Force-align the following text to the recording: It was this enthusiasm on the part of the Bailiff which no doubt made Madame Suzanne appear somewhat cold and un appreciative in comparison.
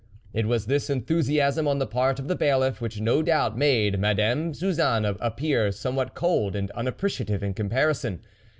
It 0.33 0.47
was 0.47 0.65
this 0.65 0.89
enthusiasm 0.89 1.67
on 1.67 1.77
the 1.77 1.85
part 1.85 2.17
of 2.17 2.27
the 2.27 2.35
Bailiff 2.35 2.81
which 2.81 2.99
no 2.99 3.21
doubt 3.21 3.55
made 3.55 3.99
Madame 3.99 4.51
Suzanne 4.51 5.05
appear 5.05 5.71
somewhat 5.71 6.15
cold 6.15 6.55
and 6.55 6.71
un 6.73 6.87
appreciative 6.87 7.43
in 7.43 7.53
comparison. 7.53 8.21